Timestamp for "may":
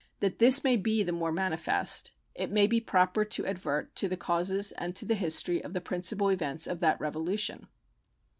0.63-0.77, 2.49-2.65